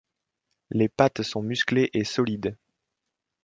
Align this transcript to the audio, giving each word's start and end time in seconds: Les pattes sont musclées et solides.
Les 0.71 0.89
pattes 0.89 1.21
sont 1.21 1.43
musclées 1.43 1.91
et 1.93 2.03
solides. 2.05 2.57